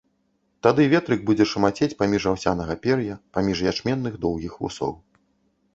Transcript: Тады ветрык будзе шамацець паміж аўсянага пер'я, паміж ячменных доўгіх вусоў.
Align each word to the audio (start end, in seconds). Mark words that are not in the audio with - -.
Тады 0.67 0.85
ветрык 0.93 1.21
будзе 1.29 1.45
шамацець 1.51 1.91
паміж 2.01 2.25
аўсянага 2.33 2.79
пер'я, 2.87 3.19
паміж 3.39 3.57
ячменных 3.75 4.13
доўгіх 4.27 4.53
вусоў. 4.65 4.93